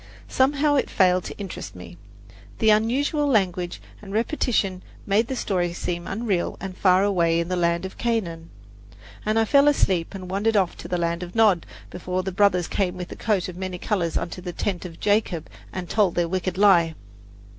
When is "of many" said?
13.47-13.77